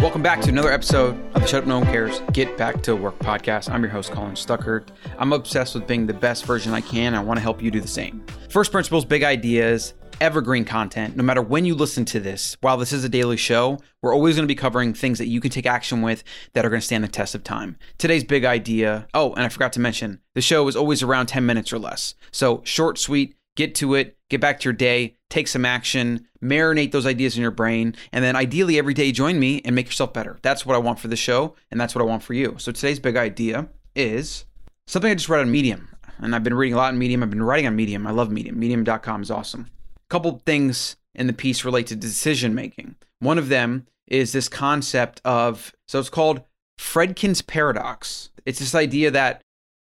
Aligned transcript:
Welcome 0.00 0.22
back 0.22 0.40
to 0.42 0.48
another 0.48 0.70
episode 0.70 1.16
of 1.34 1.42
the 1.42 1.46
Shut 1.48 1.62
Up 1.62 1.66
No 1.66 1.80
One 1.80 1.86
Cares 1.88 2.22
Get 2.32 2.56
Back 2.56 2.82
to 2.82 2.94
Work 2.94 3.18
podcast. 3.18 3.68
I'm 3.68 3.82
your 3.82 3.90
host, 3.90 4.12
Colin 4.12 4.34
Stuckert. 4.34 4.90
I'm 5.18 5.32
obsessed 5.32 5.74
with 5.74 5.88
being 5.88 6.06
the 6.06 6.14
best 6.14 6.44
version 6.44 6.72
I 6.72 6.80
can. 6.80 7.16
I 7.16 7.20
want 7.20 7.38
to 7.38 7.42
help 7.42 7.60
you 7.60 7.72
do 7.72 7.80
the 7.80 7.88
same. 7.88 8.24
First 8.48 8.70
principles, 8.70 9.04
big 9.04 9.24
ideas, 9.24 9.94
evergreen 10.20 10.64
content. 10.64 11.16
No 11.16 11.24
matter 11.24 11.42
when 11.42 11.64
you 11.64 11.74
listen 11.74 12.04
to 12.06 12.20
this, 12.20 12.56
while 12.60 12.76
this 12.76 12.92
is 12.92 13.02
a 13.02 13.08
daily 13.08 13.36
show, 13.36 13.80
we're 14.00 14.14
always 14.14 14.36
going 14.36 14.44
to 14.44 14.52
be 14.52 14.54
covering 14.54 14.94
things 14.94 15.18
that 15.18 15.26
you 15.26 15.40
can 15.40 15.50
take 15.50 15.66
action 15.66 16.00
with 16.00 16.22
that 16.52 16.64
are 16.64 16.70
going 16.70 16.80
to 16.80 16.86
stand 16.86 17.02
the 17.02 17.08
test 17.08 17.34
of 17.34 17.42
time. 17.42 17.76
Today's 17.98 18.22
big 18.22 18.44
idea. 18.44 19.08
Oh, 19.14 19.32
and 19.32 19.42
I 19.42 19.48
forgot 19.48 19.72
to 19.72 19.80
mention, 19.80 20.20
the 20.36 20.40
show 20.40 20.68
is 20.68 20.76
always 20.76 21.02
around 21.02 21.26
10 21.26 21.44
minutes 21.44 21.72
or 21.72 21.78
less. 21.80 22.14
So 22.30 22.62
short, 22.64 22.98
sweet, 22.98 23.34
get 23.56 23.74
to 23.74 23.96
it, 23.96 24.16
get 24.30 24.40
back 24.40 24.60
to 24.60 24.64
your 24.64 24.74
day, 24.74 25.16
take 25.30 25.48
some 25.48 25.64
action, 25.64 26.26
marinate 26.42 26.92
those 26.92 27.06
ideas 27.06 27.36
in 27.36 27.42
your 27.42 27.50
brain, 27.50 27.94
and 28.12 28.24
then 28.24 28.36
ideally 28.36 28.78
every 28.78 28.94
day 28.94 29.12
join 29.12 29.38
me 29.38 29.60
and 29.64 29.74
make 29.74 29.86
yourself 29.86 30.12
better. 30.12 30.38
That's 30.42 30.64
what 30.64 30.74
I 30.74 30.78
want 30.78 30.98
for 30.98 31.08
the 31.08 31.16
show, 31.16 31.54
and 31.70 31.80
that's 31.80 31.94
what 31.94 32.02
I 32.02 32.06
want 32.06 32.22
for 32.22 32.34
you. 32.34 32.56
So 32.58 32.72
today's 32.72 32.98
big 32.98 33.16
idea 33.16 33.68
is 33.94 34.44
something 34.86 35.10
I 35.10 35.14
just 35.14 35.28
read 35.28 35.40
on 35.40 35.50
Medium. 35.50 35.88
And 36.20 36.34
I've 36.34 36.42
been 36.42 36.54
reading 36.54 36.74
a 36.74 36.78
lot 36.78 36.92
on 36.92 36.98
Medium. 36.98 37.22
I've 37.22 37.30
been 37.30 37.42
writing 37.42 37.66
on 37.66 37.76
Medium. 37.76 38.06
I 38.06 38.10
love 38.10 38.30
Medium. 38.30 38.58
Medium.com 38.58 39.22
is 39.22 39.30
awesome. 39.30 39.70
A 39.96 40.08
couple 40.10 40.42
things 40.44 40.96
in 41.14 41.26
the 41.26 41.32
piece 41.32 41.64
relate 41.64 41.86
to 41.88 41.96
decision 41.96 42.54
making. 42.54 42.96
One 43.20 43.38
of 43.38 43.48
them 43.48 43.86
is 44.06 44.32
this 44.32 44.48
concept 44.48 45.20
of, 45.24 45.72
so 45.86 45.98
it's 45.98 46.08
called 46.08 46.42
Fredkin's 46.80 47.42
paradox. 47.42 48.30
It's 48.46 48.58
this 48.58 48.74
idea 48.74 49.10
that 49.10 49.42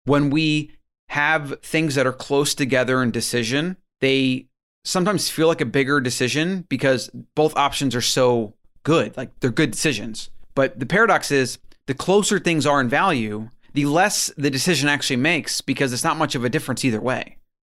when 0.05 0.29
we 0.29 0.71
have 1.09 1.59
things 1.61 1.95
that 1.95 2.05
are 2.05 2.13
close 2.13 2.53
together 2.53 3.01
in 3.01 3.11
decision, 3.11 3.77
they 4.01 4.48
sometimes 4.83 5.29
feel 5.29 5.47
like 5.47 5.61
a 5.61 5.65
bigger 5.65 5.99
decision 5.99 6.65
because 6.69 7.09
both 7.35 7.55
options 7.55 7.95
are 7.95 8.01
so 8.01 8.53
good. 8.83 9.15
Like 9.17 9.39
they're 9.39 9.51
good 9.51 9.71
decisions. 9.71 10.29
But 10.55 10.79
the 10.79 10.85
paradox 10.85 11.31
is 11.31 11.59
the 11.85 11.93
closer 11.93 12.39
things 12.39 12.65
are 12.65 12.81
in 12.81 12.89
value, 12.89 13.49
the 13.73 13.85
less 13.85 14.31
the 14.37 14.49
decision 14.49 14.89
actually 14.89 15.17
makes 15.17 15.61
because 15.61 15.93
it's 15.93 16.03
not 16.03 16.17
much 16.17 16.35
of 16.35 16.43
a 16.43 16.49
difference 16.49 16.83
either 16.83 17.01
way. 17.01 17.37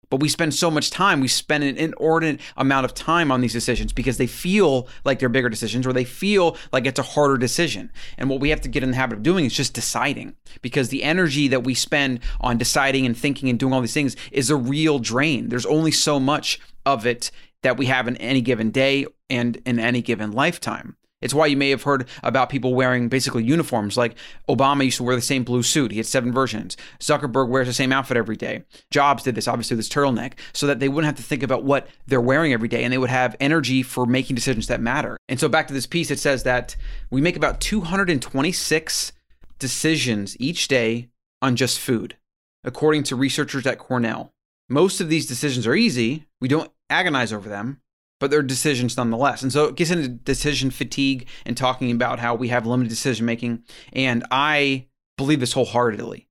But 0.09 0.21
we 0.21 0.29
spend 0.29 0.55
so 0.55 0.71
much 0.71 0.89
time, 0.89 1.19
we 1.19 1.27
spend 1.27 1.63
an 1.63 1.77
inordinate 1.77 2.41
amount 2.57 2.85
of 2.85 2.95
time 2.95 3.31
on 3.31 3.41
these 3.41 3.53
decisions 3.53 3.93
because 3.93 4.17
they 4.17 4.25
feel 4.25 4.87
like 5.05 5.19
they're 5.19 5.29
bigger 5.29 5.49
decisions 5.49 5.85
or 5.85 5.93
they 5.93 6.03
feel 6.03 6.57
like 6.71 6.87
it's 6.87 6.97
a 6.97 7.03
harder 7.03 7.37
decision. 7.37 7.91
And 8.17 8.27
what 8.27 8.39
we 8.39 8.49
have 8.49 8.61
to 8.61 8.69
get 8.69 8.81
in 8.81 8.89
the 8.89 8.95
habit 8.95 9.17
of 9.17 9.23
doing 9.23 9.45
is 9.45 9.53
just 9.53 9.75
deciding 9.75 10.35
because 10.63 10.89
the 10.89 11.03
energy 11.03 11.47
that 11.49 11.63
we 11.63 11.75
spend 11.75 12.21
on 12.41 12.57
deciding 12.57 13.05
and 13.05 13.15
thinking 13.15 13.49
and 13.49 13.59
doing 13.59 13.71
all 13.71 13.81
these 13.81 13.93
things 13.93 14.15
is 14.31 14.49
a 14.49 14.55
real 14.55 14.97
drain. 14.97 15.49
There's 15.49 15.67
only 15.67 15.91
so 15.91 16.19
much 16.19 16.59
of 16.93 17.05
it 17.05 17.31
that 17.63 17.77
we 17.77 17.87
have 17.87 18.07
in 18.07 18.15
any 18.17 18.41
given 18.41 18.71
day 18.71 19.05
and 19.29 19.57
in 19.65 19.79
any 19.79 20.01
given 20.01 20.31
lifetime. 20.31 20.95
It's 21.21 21.33
why 21.33 21.47
you 21.47 21.57
may 21.57 21.69
have 21.69 21.83
heard 21.83 22.07
about 22.23 22.49
people 22.49 22.73
wearing 22.73 23.09
basically 23.09 23.43
uniforms. 23.43 23.97
Like 23.97 24.15
Obama 24.47 24.85
used 24.85 24.97
to 24.97 25.03
wear 25.03 25.15
the 25.15 25.21
same 25.21 25.43
blue 25.43 25.63
suit. 25.63 25.91
He 25.91 25.97
had 25.97 26.05
seven 26.05 26.31
versions. 26.31 26.77
Zuckerberg 26.99 27.49
wears 27.49 27.67
the 27.67 27.73
same 27.73 27.91
outfit 27.91 28.15
every 28.15 28.37
day. 28.37 28.63
Jobs 28.89 29.23
did 29.23 29.35
this, 29.35 29.47
obviously, 29.47 29.75
this 29.75 29.89
turtleneck, 29.89 30.33
so 30.53 30.65
that 30.67 30.79
they 30.79 30.87
wouldn't 30.87 31.07
have 31.07 31.17
to 31.17 31.27
think 31.27 31.43
about 31.43 31.63
what 31.63 31.87
they're 32.07 32.21
wearing 32.21 32.53
every 32.53 32.69
day 32.69 32.83
and 32.83 32.93
they 32.93 32.97
would 32.97 33.09
have 33.09 33.35
energy 33.39 33.83
for 33.83 34.05
making 34.05 34.35
decisions 34.35 34.67
that 34.67 34.79
matter. 34.79 35.17
And 35.27 35.39
so 35.39 35.49
back 35.49 35.67
to 35.67 35.73
this 35.73 35.87
piece, 35.87 36.09
it 36.09 36.19
says 36.19 36.43
that 36.43 36.75
we 37.09 37.21
make 37.21 37.35
about 37.35 37.59
226 37.59 39.11
decisions 39.59 40.37
each 40.39 40.69
day 40.69 41.09
on 41.41 41.57
just 41.57 41.79
food, 41.79 42.15
according 42.63 43.03
to 43.03 43.15
researchers 43.17 43.67
at 43.67 43.77
Cornell. 43.77 44.31
Most 44.69 45.01
of 45.01 45.09
these 45.09 45.25
decisions 45.25 45.67
are 45.67 45.75
easy. 45.75 46.27
We 46.39 46.47
don't 46.47 46.71
agonize 46.89 47.31
over 47.31 47.49
them 47.49 47.81
but 48.19 48.29
they're 48.29 48.43
decisions 48.43 48.97
nonetheless. 48.97 49.41
And 49.41 49.51
so 49.51 49.65
it 49.65 49.75
gets 49.75 49.91
into 49.91 50.09
decision 50.09 50.71
fatigue 50.71 51.27
and 51.45 51.55
talking 51.55 51.91
about 51.91 52.19
how 52.19 52.35
we 52.35 52.49
have 52.49 52.67
limited 52.67 52.89
decision 52.89 53.25
making. 53.25 53.63
And 53.93 54.25
I 54.29 54.87
believe 55.17 55.39
this 55.39 55.53
wholeheartedly. 55.53 56.27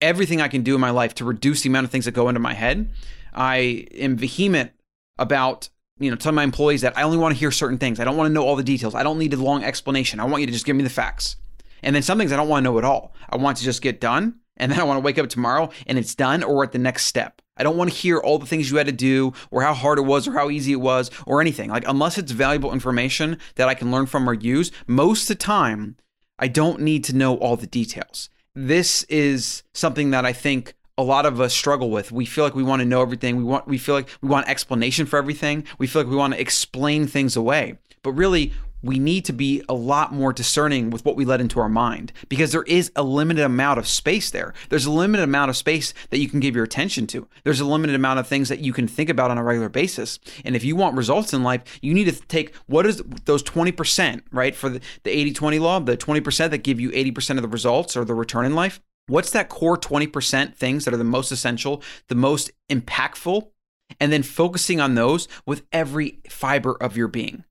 Everything 0.00 0.40
I 0.40 0.48
can 0.48 0.62
do 0.62 0.74
in 0.74 0.80
my 0.80 0.90
life 0.90 1.14
to 1.16 1.24
reduce 1.24 1.62
the 1.62 1.68
amount 1.68 1.84
of 1.84 1.90
things 1.90 2.06
that 2.06 2.12
go 2.12 2.28
into 2.28 2.40
my 2.40 2.54
head, 2.54 2.90
I 3.34 3.86
am 3.94 4.16
vehement 4.16 4.72
about 5.18 5.68
you 5.98 6.10
know 6.10 6.16
telling 6.16 6.34
my 6.34 6.42
employees 6.42 6.80
that 6.80 6.96
I 6.96 7.02
only 7.02 7.18
want 7.18 7.34
to 7.34 7.38
hear 7.38 7.52
certain 7.52 7.78
things. 7.78 8.00
I 8.00 8.04
don't 8.04 8.16
want 8.16 8.28
to 8.28 8.32
know 8.32 8.44
all 8.44 8.56
the 8.56 8.64
details. 8.64 8.94
I 8.94 9.04
don't 9.04 9.18
need 9.18 9.32
a 9.32 9.36
long 9.36 9.62
explanation. 9.62 10.18
I 10.18 10.24
want 10.24 10.40
you 10.40 10.46
to 10.46 10.52
just 10.52 10.64
give 10.64 10.74
me 10.74 10.82
the 10.82 10.90
facts. 10.90 11.36
And 11.84 11.94
then 11.94 12.02
some 12.02 12.18
things 12.18 12.32
I 12.32 12.36
don't 12.36 12.48
want 12.48 12.64
to 12.64 12.70
know 12.70 12.78
at 12.78 12.84
all. 12.84 13.14
I 13.28 13.36
want 13.36 13.58
to 13.58 13.64
just 13.64 13.82
get 13.82 14.00
done 14.00 14.40
and 14.62 14.70
then 14.70 14.78
I 14.78 14.84
want 14.84 14.98
to 14.98 15.00
wake 15.04 15.18
up 15.18 15.28
tomorrow 15.28 15.70
and 15.88 15.98
it's 15.98 16.14
done 16.14 16.44
or 16.44 16.62
at 16.62 16.70
the 16.70 16.78
next 16.78 17.06
step. 17.06 17.42
I 17.56 17.64
don't 17.64 17.76
want 17.76 17.90
to 17.90 17.96
hear 17.96 18.18
all 18.18 18.38
the 18.38 18.46
things 18.46 18.70
you 18.70 18.76
had 18.76 18.86
to 18.86 18.92
do 18.92 19.32
or 19.50 19.62
how 19.62 19.74
hard 19.74 19.98
it 19.98 20.02
was 20.02 20.28
or 20.28 20.32
how 20.32 20.50
easy 20.50 20.70
it 20.70 20.80
was 20.80 21.10
or 21.26 21.40
anything. 21.40 21.68
Like, 21.68 21.82
unless 21.88 22.16
it's 22.16 22.30
valuable 22.30 22.72
information 22.72 23.38
that 23.56 23.68
I 23.68 23.74
can 23.74 23.90
learn 23.90 24.06
from 24.06 24.28
or 24.30 24.34
use, 24.34 24.70
most 24.86 25.22
of 25.22 25.28
the 25.28 25.34
time, 25.34 25.96
I 26.38 26.46
don't 26.46 26.80
need 26.80 27.02
to 27.04 27.16
know 27.16 27.36
all 27.38 27.56
the 27.56 27.66
details. 27.66 28.30
This 28.54 29.02
is 29.04 29.64
something 29.74 30.12
that 30.12 30.24
I 30.24 30.32
think 30.32 30.74
a 30.96 31.02
lot 31.02 31.26
of 31.26 31.40
us 31.40 31.52
struggle 31.52 31.90
with. 31.90 32.12
We 32.12 32.24
feel 32.24 32.44
like 32.44 32.54
we 32.54 32.62
want 32.62 32.80
to 32.80 32.86
know 32.86 33.02
everything. 33.02 33.36
We 33.36 33.44
want 33.44 33.66
we 33.66 33.78
feel 33.78 33.96
like 33.96 34.10
we 34.20 34.28
want 34.28 34.48
explanation 34.48 35.06
for 35.06 35.18
everything. 35.18 35.64
We 35.78 35.88
feel 35.88 36.02
like 36.02 36.10
we 36.10 36.16
want 36.16 36.34
to 36.34 36.40
explain 36.40 37.08
things 37.08 37.34
away. 37.36 37.78
But 38.02 38.12
really, 38.12 38.52
we 38.82 38.98
need 38.98 39.24
to 39.26 39.32
be 39.32 39.62
a 39.68 39.74
lot 39.74 40.12
more 40.12 40.32
discerning 40.32 40.90
with 40.90 41.04
what 41.04 41.16
we 41.16 41.24
let 41.24 41.40
into 41.40 41.60
our 41.60 41.68
mind 41.68 42.12
because 42.28 42.52
there 42.52 42.64
is 42.64 42.90
a 42.96 43.02
limited 43.02 43.44
amount 43.44 43.78
of 43.78 43.86
space 43.86 44.30
there. 44.30 44.52
There's 44.68 44.86
a 44.86 44.90
limited 44.90 45.24
amount 45.24 45.50
of 45.50 45.56
space 45.56 45.94
that 46.10 46.18
you 46.18 46.28
can 46.28 46.40
give 46.40 46.54
your 46.54 46.64
attention 46.64 47.06
to. 47.08 47.28
There's 47.44 47.60
a 47.60 47.64
limited 47.64 47.94
amount 47.94 48.18
of 48.18 48.26
things 48.26 48.48
that 48.48 48.60
you 48.60 48.72
can 48.72 48.88
think 48.88 49.08
about 49.08 49.30
on 49.30 49.38
a 49.38 49.44
regular 49.44 49.68
basis. 49.68 50.18
And 50.44 50.56
if 50.56 50.64
you 50.64 50.76
want 50.76 50.96
results 50.96 51.32
in 51.32 51.42
life, 51.42 51.78
you 51.80 51.94
need 51.94 52.04
to 52.04 52.20
take 52.26 52.54
what 52.66 52.86
is 52.86 53.02
those 53.24 53.42
20%, 53.42 54.22
right? 54.32 54.54
For 54.54 54.68
the, 54.68 54.80
the 55.04 55.10
80 55.10 55.32
20 55.32 55.58
law, 55.58 55.80
the 55.80 55.96
20% 55.96 56.50
that 56.50 56.58
give 56.58 56.80
you 56.80 56.90
80% 56.90 57.36
of 57.36 57.42
the 57.42 57.48
results 57.48 57.96
or 57.96 58.04
the 58.04 58.14
return 58.14 58.44
in 58.44 58.54
life. 58.54 58.80
What's 59.08 59.30
that 59.30 59.48
core 59.48 59.76
20% 59.76 60.54
things 60.54 60.84
that 60.84 60.94
are 60.94 60.98
the 60.98 61.04
most 61.04 61.32
essential, 61.32 61.82
the 62.08 62.14
most 62.14 62.50
impactful? 62.70 63.48
And 64.00 64.10
then 64.10 64.22
focusing 64.22 64.80
on 64.80 64.94
those 64.94 65.28
with 65.44 65.64
every 65.70 66.20
fiber 66.30 66.72
of 66.80 66.96
your 66.96 67.08
being. 67.08 67.44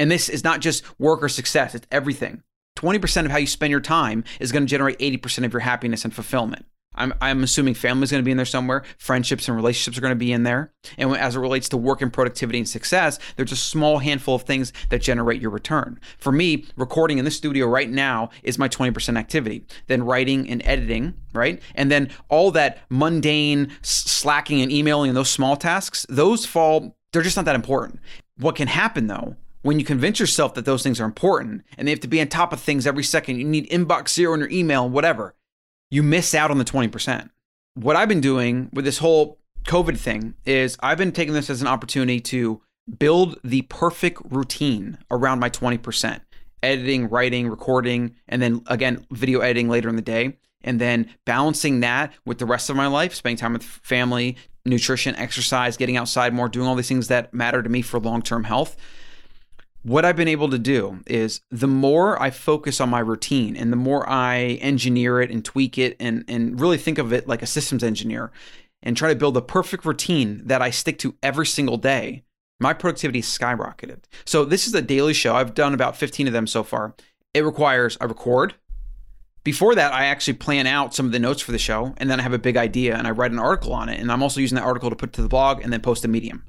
And 0.00 0.10
this 0.10 0.30
is 0.30 0.42
not 0.42 0.60
just 0.60 0.82
work 0.98 1.22
or 1.22 1.28
success, 1.28 1.74
it's 1.74 1.86
everything. 1.92 2.42
20% 2.78 3.26
of 3.26 3.30
how 3.30 3.36
you 3.36 3.46
spend 3.46 3.70
your 3.70 3.80
time 3.80 4.24
is 4.40 4.50
going 4.50 4.64
to 4.64 4.70
generate 4.70 4.98
80% 4.98 5.44
of 5.44 5.52
your 5.52 5.60
happiness 5.60 6.06
and 6.06 6.14
fulfillment. 6.14 6.64
I'm, 6.94 7.12
I'm 7.20 7.44
assuming 7.44 7.74
family 7.74 8.04
is 8.04 8.10
going 8.10 8.22
to 8.22 8.24
be 8.24 8.30
in 8.30 8.38
there 8.38 8.46
somewhere. 8.46 8.82
Friendships 8.96 9.46
and 9.46 9.56
relationships 9.56 9.98
are 9.98 10.00
going 10.00 10.12
to 10.12 10.16
be 10.16 10.32
in 10.32 10.42
there. 10.42 10.72
And 10.96 11.14
as 11.14 11.36
it 11.36 11.40
relates 11.40 11.68
to 11.68 11.76
work 11.76 12.00
and 12.00 12.10
productivity 12.10 12.58
and 12.58 12.68
success, 12.68 13.18
there's 13.36 13.52
a 13.52 13.56
small 13.56 13.98
handful 13.98 14.36
of 14.36 14.42
things 14.42 14.72
that 14.88 15.02
generate 15.02 15.42
your 15.42 15.50
return. 15.50 16.00
For 16.16 16.32
me, 16.32 16.64
recording 16.76 17.18
in 17.18 17.26
the 17.26 17.30
studio 17.30 17.66
right 17.66 17.88
now 17.88 18.30
is 18.42 18.58
my 18.58 18.70
20% 18.70 19.18
activity. 19.18 19.66
Then 19.86 20.02
writing 20.04 20.48
and 20.48 20.62
editing, 20.64 21.12
right? 21.34 21.60
And 21.74 21.90
then 21.90 22.10
all 22.30 22.50
that 22.52 22.78
mundane 22.88 23.70
slacking 23.82 24.62
and 24.62 24.72
emailing 24.72 25.10
and 25.10 25.16
those 25.16 25.30
small 25.30 25.56
tasks, 25.56 26.06
those 26.08 26.46
fall, 26.46 26.96
they're 27.12 27.22
just 27.22 27.36
not 27.36 27.44
that 27.44 27.54
important. 27.54 28.00
What 28.38 28.56
can 28.56 28.66
happen 28.66 29.06
though 29.06 29.36
when 29.62 29.78
you 29.78 29.84
convince 29.84 30.18
yourself 30.18 30.54
that 30.54 30.64
those 30.64 30.82
things 30.82 31.00
are 31.00 31.04
important 31.04 31.62
and 31.76 31.86
they 31.86 31.92
have 31.92 32.00
to 32.00 32.08
be 32.08 32.20
on 32.20 32.28
top 32.28 32.52
of 32.52 32.60
things 32.60 32.86
every 32.86 33.04
second, 33.04 33.36
you 33.38 33.44
need 33.44 33.68
inbox 33.70 34.10
zero 34.10 34.34
in 34.34 34.40
your 34.40 34.50
email, 34.50 34.88
whatever, 34.88 35.34
you 35.90 36.02
miss 36.02 36.34
out 36.34 36.50
on 36.50 36.58
the 36.58 36.64
20%. 36.64 37.30
What 37.74 37.96
I've 37.96 38.08
been 38.08 38.20
doing 38.20 38.70
with 38.72 38.84
this 38.84 38.98
whole 38.98 39.38
COVID 39.66 39.98
thing 39.98 40.34
is 40.44 40.76
I've 40.80 40.98
been 40.98 41.12
taking 41.12 41.34
this 41.34 41.50
as 41.50 41.60
an 41.60 41.68
opportunity 41.68 42.20
to 42.20 42.62
build 42.98 43.38
the 43.44 43.62
perfect 43.62 44.20
routine 44.30 44.98
around 45.10 45.40
my 45.40 45.50
20% 45.50 46.20
editing, 46.62 47.08
writing, 47.08 47.48
recording, 47.48 48.14
and 48.28 48.42
then 48.42 48.62
again, 48.66 49.06
video 49.10 49.40
editing 49.40 49.68
later 49.68 49.88
in 49.88 49.96
the 49.96 50.02
day. 50.02 50.36
And 50.62 50.78
then 50.78 51.08
balancing 51.24 51.80
that 51.80 52.12
with 52.26 52.38
the 52.38 52.44
rest 52.44 52.68
of 52.68 52.76
my 52.76 52.86
life, 52.86 53.14
spending 53.14 53.38
time 53.38 53.54
with 53.54 53.62
family, 53.62 54.36
nutrition, 54.66 55.16
exercise, 55.16 55.78
getting 55.78 55.96
outside 55.96 56.34
more, 56.34 56.50
doing 56.50 56.66
all 56.66 56.74
these 56.74 56.88
things 56.88 57.08
that 57.08 57.32
matter 57.32 57.62
to 57.62 57.68
me 57.70 57.80
for 57.80 57.98
long 57.98 58.20
term 58.20 58.44
health 58.44 58.76
what 59.82 60.04
I've 60.04 60.16
been 60.16 60.28
able 60.28 60.50
to 60.50 60.58
do 60.58 61.00
is 61.06 61.40
the 61.50 61.66
more 61.66 62.20
I 62.20 62.30
focus 62.30 62.80
on 62.80 62.90
my 62.90 62.98
routine 62.98 63.56
and 63.56 63.72
the 63.72 63.76
more 63.76 64.08
I 64.08 64.58
engineer 64.60 65.20
it 65.20 65.30
and 65.30 65.44
tweak 65.44 65.78
it 65.78 65.96
and, 65.98 66.24
and 66.28 66.60
really 66.60 66.76
think 66.76 66.98
of 66.98 67.12
it 67.12 67.26
like 67.26 67.42
a 67.42 67.46
systems 67.46 67.82
engineer 67.82 68.30
and 68.82 68.96
try 68.96 69.08
to 69.08 69.18
build 69.18 69.36
a 69.36 69.42
perfect 69.42 69.84
routine 69.84 70.42
that 70.46 70.60
I 70.60 70.70
stick 70.70 70.98
to 71.00 71.14
every 71.22 71.46
single 71.46 71.78
day, 71.78 72.24
my 72.58 72.74
productivity 72.74 73.22
skyrocketed. 73.22 74.04
So 74.26 74.44
this 74.44 74.66
is 74.66 74.74
a 74.74 74.82
daily 74.82 75.14
show. 75.14 75.34
I've 75.34 75.54
done 75.54 75.72
about 75.72 75.96
15 75.96 76.26
of 76.26 76.32
them 76.34 76.46
so 76.46 76.62
far. 76.62 76.94
It 77.32 77.44
requires 77.44 77.96
I 78.00 78.04
record. 78.04 78.54
Before 79.44 79.74
that, 79.74 79.94
I 79.94 80.04
actually 80.04 80.34
plan 80.34 80.66
out 80.66 80.94
some 80.94 81.06
of 81.06 81.12
the 81.12 81.18
notes 81.18 81.40
for 81.40 81.52
the 81.52 81.58
show 81.58 81.94
and 81.96 82.10
then 82.10 82.20
I 82.20 82.22
have 82.22 82.34
a 82.34 82.38
big 82.38 82.58
idea 82.58 82.96
and 82.96 83.06
I 83.06 83.12
write 83.12 83.32
an 83.32 83.38
article 83.38 83.72
on 83.72 83.88
it. 83.88 83.98
And 83.98 84.12
I'm 84.12 84.22
also 84.22 84.40
using 84.40 84.56
that 84.56 84.64
article 84.64 84.90
to 84.90 84.96
put 84.96 85.14
to 85.14 85.22
the 85.22 85.28
blog 85.28 85.62
and 85.62 85.72
then 85.72 85.80
post 85.80 86.04
a 86.04 86.08
medium. 86.08 86.44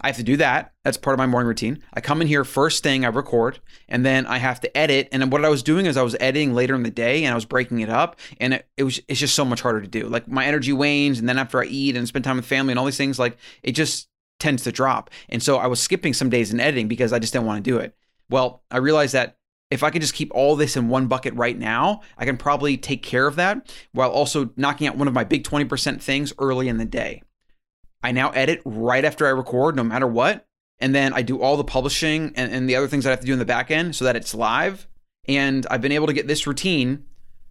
I 0.00 0.08
have 0.08 0.16
to 0.16 0.22
do 0.22 0.36
that. 0.38 0.72
That's 0.84 0.96
part 0.96 1.14
of 1.14 1.18
my 1.18 1.26
morning 1.26 1.48
routine. 1.48 1.82
I 1.92 2.00
come 2.00 2.22
in 2.22 2.26
here 2.26 2.44
first 2.44 2.82
thing, 2.82 3.04
I 3.04 3.08
record, 3.08 3.60
and 3.88 4.04
then 4.04 4.26
I 4.26 4.38
have 4.38 4.60
to 4.60 4.76
edit. 4.76 5.08
And 5.12 5.30
what 5.30 5.44
I 5.44 5.48
was 5.48 5.62
doing 5.62 5.86
is 5.86 5.96
I 5.96 6.02
was 6.02 6.16
editing 6.20 6.54
later 6.54 6.74
in 6.74 6.82
the 6.82 6.90
day 6.90 7.24
and 7.24 7.32
I 7.32 7.34
was 7.34 7.44
breaking 7.44 7.80
it 7.80 7.90
up, 7.90 8.18
and 8.40 8.54
it, 8.54 8.68
it 8.76 8.84
was 8.84 9.00
it's 9.08 9.20
just 9.20 9.34
so 9.34 9.44
much 9.44 9.60
harder 9.60 9.80
to 9.80 9.88
do. 9.88 10.08
Like 10.08 10.26
my 10.26 10.46
energy 10.46 10.72
wanes, 10.72 11.18
and 11.18 11.28
then 11.28 11.38
after 11.38 11.60
I 11.60 11.66
eat 11.66 11.96
and 11.96 12.08
spend 12.08 12.24
time 12.24 12.36
with 12.36 12.46
family 12.46 12.72
and 12.72 12.78
all 12.78 12.86
these 12.86 12.96
things, 12.96 13.18
like 13.18 13.36
it 13.62 13.72
just 13.72 14.08
tends 14.38 14.62
to 14.64 14.72
drop. 14.72 15.10
And 15.28 15.42
so 15.42 15.58
I 15.58 15.66
was 15.66 15.80
skipping 15.80 16.14
some 16.14 16.30
days 16.30 16.52
in 16.52 16.60
editing 16.60 16.88
because 16.88 17.12
I 17.12 17.18
just 17.18 17.32
didn't 17.32 17.46
want 17.46 17.62
to 17.62 17.70
do 17.70 17.78
it. 17.78 17.94
Well, 18.30 18.62
I 18.70 18.78
realized 18.78 19.14
that 19.14 19.36
if 19.70 19.82
I 19.84 19.90
could 19.90 20.00
just 20.00 20.14
keep 20.14 20.32
all 20.34 20.56
this 20.56 20.76
in 20.76 20.88
one 20.88 21.06
bucket 21.06 21.34
right 21.34 21.56
now, 21.56 22.00
I 22.18 22.24
can 22.24 22.36
probably 22.36 22.76
take 22.76 23.02
care 23.02 23.26
of 23.26 23.36
that 23.36 23.72
while 23.92 24.10
also 24.10 24.50
knocking 24.56 24.88
out 24.88 24.96
one 24.96 25.08
of 25.08 25.14
my 25.14 25.24
big 25.24 25.44
20% 25.44 26.00
things 26.00 26.32
early 26.38 26.68
in 26.68 26.78
the 26.78 26.84
day. 26.84 27.22
I 28.02 28.12
now 28.12 28.30
edit 28.30 28.62
right 28.64 29.04
after 29.04 29.26
I 29.26 29.30
record, 29.30 29.76
no 29.76 29.84
matter 29.84 30.06
what. 30.06 30.46
And 30.78 30.94
then 30.94 31.12
I 31.12 31.22
do 31.22 31.40
all 31.40 31.56
the 31.56 31.64
publishing 31.64 32.32
and, 32.36 32.52
and 32.52 32.68
the 32.68 32.76
other 32.76 32.88
things 32.88 33.04
I 33.06 33.10
have 33.10 33.20
to 33.20 33.26
do 33.26 33.34
in 33.34 33.38
the 33.38 33.44
back 33.44 33.70
end 33.70 33.94
so 33.94 34.04
that 34.06 34.16
it's 34.16 34.34
live. 34.34 34.88
And 35.28 35.66
I've 35.70 35.82
been 35.82 35.92
able 35.92 36.06
to 36.06 36.12
get 36.12 36.26
this 36.26 36.46
routine 36.46 37.04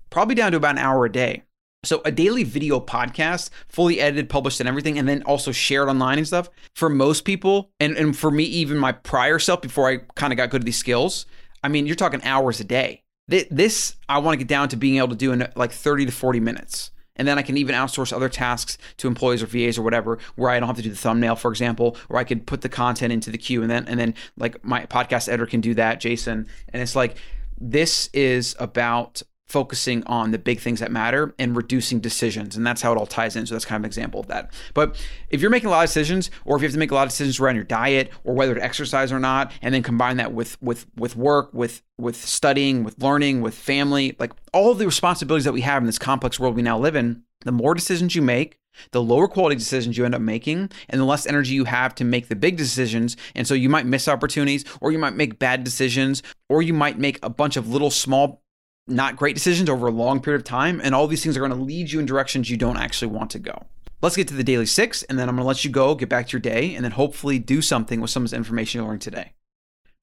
probably 0.09 0.35
down 0.35 0.51
to 0.51 0.57
about 0.57 0.71
an 0.71 0.79
hour 0.79 1.05
a 1.05 1.11
day. 1.11 1.43
So 1.83 2.01
a 2.03 2.11
daily 2.11 2.43
video 2.43 2.81
podcast, 2.81 3.51
fully 3.69 4.01
edited, 4.01 4.29
published, 4.29 4.59
and 4.59 4.67
everything, 4.67 4.99
and 4.99 5.07
then 5.07 5.21
also 5.23 5.53
shared 5.53 5.87
online 5.87 6.17
and 6.17 6.27
stuff. 6.27 6.49
For 6.75 6.89
most 6.89 7.23
people, 7.23 7.71
and, 7.79 7.95
and 7.95 8.17
for 8.17 8.31
me, 8.31 8.43
even 8.43 8.77
my 8.77 8.91
prior 8.91 9.39
self, 9.39 9.61
before 9.61 9.87
I 9.87 9.97
kind 10.15 10.33
of 10.33 10.37
got 10.37 10.49
good 10.49 10.61
at 10.61 10.65
these 10.65 10.77
skills, 10.77 11.25
I 11.63 11.69
mean, 11.69 11.85
you're 11.85 11.95
talking 11.95 12.21
hours 12.23 12.59
a 12.59 12.65
day. 12.65 13.03
This 13.27 13.95
I 14.09 14.17
want 14.17 14.33
to 14.33 14.37
get 14.43 14.47
down 14.47 14.69
to 14.69 14.75
being 14.75 14.97
able 14.97 15.09
to 15.09 15.15
do 15.15 15.31
in 15.31 15.47
like 15.55 15.71
30 15.71 16.07
to 16.07 16.11
40 16.11 16.39
minutes. 16.39 16.91
And 17.19 17.27
then 17.27 17.37
I 17.37 17.43
can 17.43 17.57
even 17.57 17.75
outsource 17.75 18.11
other 18.11 18.29
tasks 18.29 18.79
to 18.97 19.07
employees 19.07 19.43
or 19.43 19.45
VAs 19.45 19.77
or 19.77 19.83
whatever, 19.83 20.17
where 20.35 20.49
I 20.49 20.59
don't 20.59 20.67
have 20.67 20.77
to 20.77 20.81
do 20.81 20.89
the 20.89 20.95
thumbnail, 20.95 21.35
for 21.35 21.51
example, 21.51 21.97
or 22.09 22.17
I 22.17 22.23
could 22.23 22.47
put 22.47 22.61
the 22.61 22.69
content 22.69 23.13
into 23.13 23.29
the 23.29 23.37
queue 23.37 23.61
and 23.61 23.69
then 23.69 23.85
and 23.87 23.99
then 23.99 24.15
like 24.37 24.63
my 24.65 24.85
podcast 24.85 25.27
editor 25.27 25.45
can 25.45 25.61
do 25.61 25.75
that, 25.75 25.99
Jason. 25.99 26.47
And 26.73 26.81
it's 26.81 26.95
like 26.95 27.17
this 27.59 28.09
is 28.13 28.55
about 28.57 29.21
focusing 29.49 30.03
on 30.05 30.31
the 30.31 30.37
big 30.37 30.59
things 30.59 30.79
that 30.79 30.91
matter 30.91 31.33
and 31.39 31.55
reducing 31.55 31.99
decisions. 31.99 32.55
And 32.55 32.65
that's 32.65 32.81
how 32.81 32.93
it 32.93 32.97
all 32.97 33.07
ties 33.07 33.35
in. 33.35 33.45
So 33.47 33.55
that's 33.55 33.65
kind 33.65 33.81
of 33.81 33.83
an 33.83 33.87
example 33.87 34.19
of 34.19 34.27
that. 34.27 34.53
But 34.73 35.03
if 35.29 35.41
you're 35.41 35.49
making 35.49 35.67
a 35.67 35.71
lot 35.71 35.83
of 35.83 35.89
decisions, 35.89 36.29
or 36.45 36.55
if 36.55 36.61
you 36.61 36.67
have 36.67 36.73
to 36.73 36.79
make 36.79 36.91
a 36.91 36.95
lot 36.95 37.03
of 37.03 37.09
decisions 37.09 37.39
around 37.39 37.55
your 37.55 37.63
diet 37.63 38.11
or 38.23 38.35
whether 38.35 38.53
to 38.55 38.63
exercise 38.63 39.11
or 39.11 39.19
not, 39.19 39.51
and 39.61 39.73
then 39.73 39.83
combine 39.83 40.17
that 40.17 40.33
with 40.33 40.61
with 40.61 40.85
with 40.95 41.15
work, 41.15 41.49
with 41.53 41.81
with 41.97 42.15
studying, 42.15 42.83
with 42.83 43.01
learning, 43.01 43.41
with 43.41 43.55
family, 43.55 44.15
like 44.19 44.31
all 44.53 44.73
the 44.73 44.85
responsibilities 44.85 45.45
that 45.45 45.53
we 45.53 45.61
have 45.61 45.81
in 45.81 45.87
this 45.87 45.99
complex 45.99 46.39
world 46.39 46.55
we 46.55 46.61
now 46.61 46.77
live 46.77 46.95
in, 46.95 47.23
the 47.41 47.51
more 47.51 47.73
decisions 47.73 48.15
you 48.15 48.21
make, 48.21 48.59
the 48.91 49.01
lower 49.01 49.27
quality 49.27 49.55
decisions 49.55 49.97
you 49.97 50.05
end 50.05 50.15
up 50.15 50.21
making, 50.21 50.69
and 50.89 51.01
the 51.01 51.05
less 51.05 51.25
energy 51.25 51.53
you 51.53 51.65
have 51.65 51.95
to 51.95 52.03
make 52.03 52.27
the 52.27 52.35
big 52.35 52.55
decisions. 52.55 53.17
And 53.35 53.47
so 53.47 53.53
you 53.53 53.69
might 53.69 53.85
miss 53.85 54.07
opportunities, 54.07 54.63
or 54.79 54.91
you 54.91 54.99
might 54.99 55.15
make 55.15 55.39
bad 55.39 55.63
decisions, 55.63 56.21
or 56.47 56.61
you 56.61 56.73
might 56.73 56.99
make 56.99 57.19
a 57.23 57.29
bunch 57.29 57.57
of 57.57 57.67
little 57.69 57.91
small 57.91 58.43
not 58.89 59.15
great 59.15 59.35
decisions 59.35 59.69
over 59.69 59.87
a 59.87 59.91
long 59.91 60.19
period 60.21 60.41
of 60.41 60.45
time. 60.45 60.81
And 60.83 60.93
all 60.93 61.07
these 61.07 61.23
things 61.23 61.37
are 61.37 61.39
going 61.39 61.51
to 61.51 61.57
lead 61.57 61.91
you 61.91 61.99
in 61.99 62.05
directions 62.05 62.49
you 62.49 62.57
don't 62.57 62.77
actually 62.77 63.11
want 63.11 63.31
to 63.31 63.39
go. 63.39 63.65
Let's 64.01 64.15
get 64.15 64.29
to 64.29 64.33
the 64.33 64.43
daily 64.43 64.65
six, 64.65 65.03
and 65.03 65.19
then 65.19 65.27
I'm 65.27 65.35
going 65.35 65.43
to 65.43 65.47
let 65.47 65.65
you 65.65 65.71
go, 65.71 65.93
get 65.93 66.07
back 66.07 66.27
to 66.27 66.31
your 66.31 66.39
day, 66.39 66.73
and 66.73 66.85
then 66.85 66.91
hopefully 66.91 67.37
do 67.37 67.61
something 67.61 67.99
with 67.99 68.09
some 68.09 68.23
of 68.23 68.29
the 68.29 68.37
information 68.37 68.81
you 68.81 68.87
learned 68.87 69.01
today. 69.01 69.33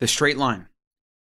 The 0.00 0.06
straight 0.06 0.36
line, 0.36 0.68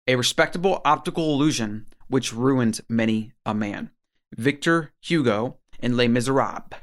a 0.06 0.16
respectable 0.16 0.82
optical 0.84 1.32
illusion 1.32 1.86
which 2.08 2.34
ruins 2.34 2.82
many 2.88 3.32
a 3.46 3.54
man. 3.54 3.90
Victor 4.36 4.92
Hugo 5.00 5.56
in 5.80 5.96
Les 5.96 6.08
Miserables. 6.08 6.78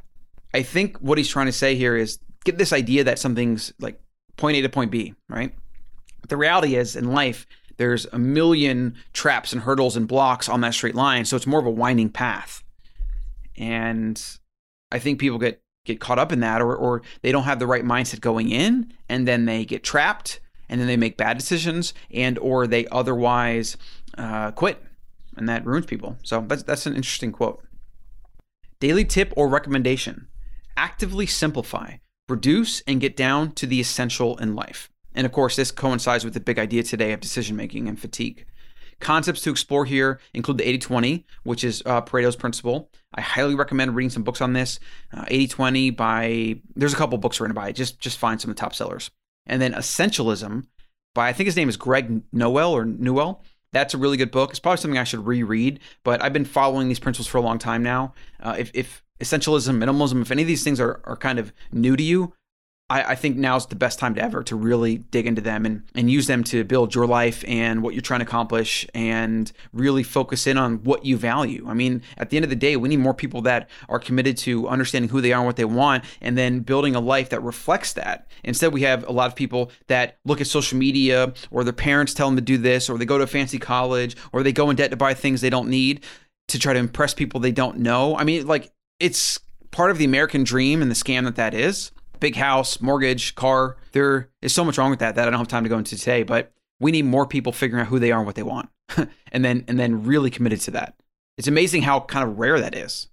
I 0.53 0.63
think 0.63 0.97
what 0.97 1.17
he's 1.17 1.29
trying 1.29 1.45
to 1.45 1.51
say 1.51 1.75
here 1.75 1.95
is 1.95 2.19
get 2.43 2.57
this 2.57 2.73
idea 2.73 3.03
that 3.03 3.19
something's 3.19 3.73
like 3.79 4.01
point 4.37 4.57
A 4.57 4.61
to 4.61 4.69
point 4.69 4.91
B, 4.91 5.13
right? 5.29 5.53
The 6.27 6.37
reality 6.37 6.75
is 6.75 6.95
in 6.95 7.11
life, 7.11 7.45
there's 7.83 8.05
a 8.13 8.17
million 8.17 8.95
traps 9.11 9.51
and 9.51 9.63
hurdles 9.63 9.97
and 9.97 10.07
blocks 10.07 10.47
on 10.47 10.61
that 10.61 10.73
straight 10.73 10.95
line. 10.95 11.25
So 11.25 11.35
it's 11.35 11.45
more 11.45 11.59
of 11.59 11.65
a 11.65 11.69
winding 11.69 12.09
path. 12.09 12.63
And 13.57 14.23
I 14.89 14.99
think 14.99 15.19
people 15.19 15.37
get 15.37 15.61
get 15.83 15.99
caught 15.99 16.17
up 16.17 16.31
in 16.31 16.39
that 16.39 16.61
or, 16.61 16.73
or 16.73 17.01
they 17.23 17.31
don't 17.33 17.43
have 17.43 17.59
the 17.59 17.67
right 17.67 17.83
mindset 17.83 18.21
going 18.21 18.49
in 18.49 18.93
and 19.09 19.27
then 19.27 19.43
they 19.43 19.65
get 19.65 19.83
trapped 19.83 20.39
and 20.69 20.79
then 20.79 20.87
they 20.87 20.95
make 20.95 21.17
bad 21.17 21.37
decisions 21.37 21.93
and 22.09 22.39
or 22.39 22.65
they 22.65 22.87
otherwise 22.87 23.75
uh, 24.17 24.49
quit 24.51 24.81
and 25.35 25.49
that 25.49 25.65
ruins 25.65 25.85
people 25.85 26.15
so 26.23 26.39
that's, 26.47 26.63
that's 26.63 26.85
an 26.85 26.95
interesting 26.95 27.33
quote 27.33 27.61
daily 28.79 29.03
tip 29.03 29.33
or 29.35 29.49
recommendation 29.49 30.29
actively 30.77 31.25
simplify 31.25 31.95
reduce 32.29 32.79
and 32.87 33.01
get 33.01 33.17
down 33.17 33.51
to 33.51 33.67
the 33.67 33.81
essential 33.81 34.37
in 34.37 34.55
life 34.55 34.89
and 35.15 35.25
of 35.25 35.31
course, 35.31 35.55
this 35.55 35.71
coincides 35.71 36.25
with 36.25 36.33
the 36.33 36.39
big 36.39 36.59
idea 36.59 36.83
today 36.83 37.13
of 37.13 37.19
decision 37.19 37.55
making 37.55 37.87
and 37.87 37.99
fatigue. 37.99 38.45
Concepts 38.99 39.41
to 39.41 39.51
explore 39.51 39.85
here 39.85 40.19
include 40.33 40.57
the 40.59 40.67
80 40.67 40.77
20, 40.79 41.25
which 41.43 41.63
is 41.63 41.83
uh, 41.85 42.01
Pareto's 42.01 42.35
principle. 42.35 42.89
I 43.13 43.21
highly 43.21 43.55
recommend 43.55 43.95
reading 43.95 44.09
some 44.09 44.23
books 44.23 44.41
on 44.41 44.53
this. 44.53 44.79
80 45.27 45.45
uh, 45.45 45.55
20 45.55 45.89
by, 45.91 46.55
there's 46.75 46.93
a 46.93 46.97
couple 46.97 47.17
books 47.17 47.39
written 47.39 47.55
by 47.55 47.69
it. 47.69 47.73
Just, 47.73 47.99
just 47.99 48.17
find 48.17 48.39
some 48.39 48.49
of 48.49 48.55
the 48.55 48.59
top 48.61 48.73
sellers. 48.73 49.11
And 49.45 49.61
then 49.61 49.73
Essentialism 49.73 50.65
by, 51.13 51.27
I 51.27 51.33
think 51.33 51.45
his 51.45 51.55
name 51.55 51.69
is 51.69 51.77
Greg 51.77 52.23
Noel 52.31 52.71
or 52.71 52.85
Newell. 52.85 53.43
That's 53.71 53.93
a 53.93 53.97
really 53.97 54.17
good 54.17 54.31
book. 54.31 54.51
It's 54.51 54.59
probably 54.59 54.77
something 54.77 54.97
I 54.97 55.03
should 55.03 55.25
reread, 55.25 55.79
but 56.03 56.21
I've 56.21 56.33
been 56.33 56.45
following 56.45 56.87
these 56.87 56.99
principles 56.99 57.27
for 57.27 57.39
a 57.39 57.41
long 57.41 57.57
time 57.57 57.81
now. 57.81 58.13
Uh, 58.39 58.55
if, 58.57 58.71
if 58.73 59.03
essentialism, 59.19 59.83
minimalism, 59.83 60.21
if 60.21 60.31
any 60.31 60.43
of 60.43 60.47
these 60.47 60.63
things 60.63 60.79
are, 60.79 61.01
are 61.05 61.17
kind 61.17 61.39
of 61.39 61.51
new 61.71 61.95
to 61.95 62.03
you, 62.03 62.33
I, 62.93 63.11
I 63.11 63.15
think 63.15 63.37
now's 63.37 63.65
the 63.65 63.75
best 63.75 63.97
time 63.97 64.13
to 64.15 64.21
ever 64.21 64.43
to 64.43 64.55
really 64.55 64.99
dig 64.99 65.25
into 65.25 65.41
them 65.41 65.65
and, 65.65 65.81
and 65.95 66.11
use 66.11 66.27
them 66.27 66.43
to 66.45 66.63
build 66.63 66.93
your 66.93 67.07
life 67.07 67.43
and 67.47 67.81
what 67.81 67.95
you're 67.95 68.01
trying 68.01 68.19
to 68.19 68.25
accomplish 68.25 68.85
and 68.93 69.51
really 69.73 70.03
focus 70.03 70.45
in 70.45 70.59
on 70.59 70.83
what 70.83 71.03
you 71.03 71.17
value. 71.17 71.65
I 71.67 71.73
mean, 71.73 72.03
at 72.17 72.29
the 72.29 72.37
end 72.37 72.43
of 72.43 72.51
the 72.51 72.55
day, 72.55 72.75
we 72.75 72.89
need 72.89 72.97
more 72.97 73.15
people 73.15 73.41
that 73.41 73.67
are 73.89 73.97
committed 73.97 74.37
to 74.39 74.67
understanding 74.67 75.09
who 75.09 75.21
they 75.21 75.33
are 75.33 75.39
and 75.39 75.47
what 75.47 75.55
they 75.55 75.65
want 75.65 76.03
and 76.21 76.37
then 76.37 76.59
building 76.59 76.95
a 76.95 76.99
life 76.99 77.29
that 77.29 77.41
reflects 77.41 77.93
that. 77.93 78.27
Instead, 78.43 78.73
we 78.73 78.83
have 78.83 79.07
a 79.07 79.11
lot 79.11 79.27
of 79.27 79.35
people 79.35 79.71
that 79.87 80.19
look 80.23 80.39
at 80.39 80.45
social 80.45 80.77
media 80.77 81.33
or 81.49 81.63
their 81.63 81.73
parents 81.73 82.13
tell 82.13 82.27
them 82.27 82.35
to 82.35 82.43
do 82.43 82.59
this 82.59 82.91
or 82.91 82.99
they 82.99 83.05
go 83.05 83.17
to 83.17 83.23
a 83.23 83.27
fancy 83.27 83.57
college 83.57 84.15
or 84.31 84.43
they 84.43 84.51
go 84.51 84.69
in 84.69 84.75
debt 84.75 84.91
to 84.91 84.97
buy 84.97 85.15
things 85.15 85.41
they 85.41 85.49
don't 85.49 85.69
need 85.69 86.05
to 86.47 86.59
try 86.59 86.73
to 86.73 86.79
impress 86.79 87.15
people 87.15 87.39
they 87.39 87.51
don't 87.51 87.79
know. 87.79 88.15
I 88.15 88.23
mean, 88.23 88.45
like, 88.45 88.71
it's 88.99 89.39
part 89.71 89.89
of 89.89 89.97
the 89.97 90.05
American 90.05 90.43
dream 90.43 90.83
and 90.83 90.91
the 90.91 90.95
scam 90.95 91.23
that 91.23 91.37
that 91.37 91.55
is 91.55 91.91
big 92.23 92.37
house, 92.37 92.79
mortgage, 92.79 93.35
car. 93.35 93.75
There 93.91 94.29
is 94.41 94.53
so 94.53 94.63
much 94.63 94.77
wrong 94.77 94.89
with 94.89 94.99
that 94.99 95.15
that 95.15 95.27
I 95.27 95.29
don't 95.29 95.39
have 95.39 95.49
time 95.49 95.63
to 95.63 95.69
go 95.69 95.77
into 95.77 95.97
today, 95.97 96.23
but 96.23 96.53
we 96.79 96.89
need 96.89 97.03
more 97.03 97.27
people 97.27 97.51
figuring 97.51 97.81
out 97.81 97.89
who 97.89 97.99
they 97.99 98.13
are 98.13 98.19
and 98.19 98.25
what 98.25 98.35
they 98.35 98.43
want. 98.43 98.69
and 99.33 99.43
then 99.43 99.65
and 99.67 99.77
then 99.77 100.05
really 100.05 100.29
committed 100.29 100.61
to 100.61 100.71
that. 100.71 100.95
It's 101.37 101.49
amazing 101.49 101.81
how 101.81 101.99
kind 101.99 102.27
of 102.27 102.39
rare 102.39 102.61
that 102.61 102.75
is. 102.75 103.09